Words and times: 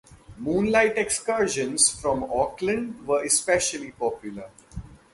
Moonlight 0.39 0.97
excursions 0.97 1.87
from 1.91 2.23
Auckland 2.23 3.05
were 3.05 3.23
especially 3.23 3.91
popular. 3.91 4.49